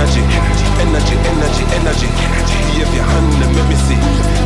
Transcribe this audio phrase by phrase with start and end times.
[0.00, 0.22] energy,
[0.80, 2.06] energy, energy, energy.
[2.72, 4.39] Be of your hand and let me see.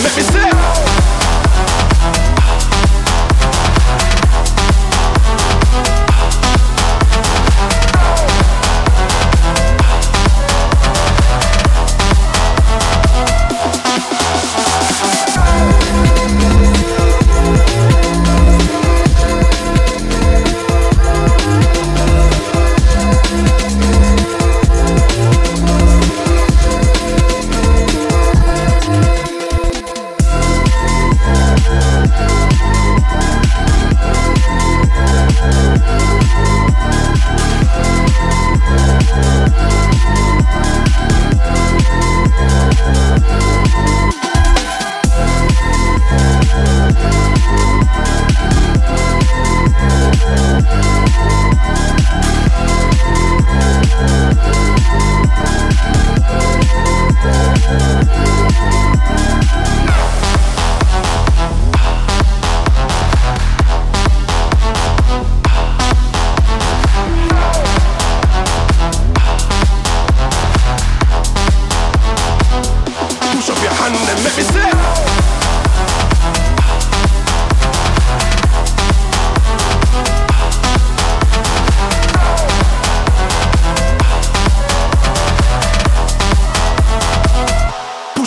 [0.00, 0.87] Let me see.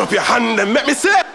[0.00, 1.33] up your hand and make me say.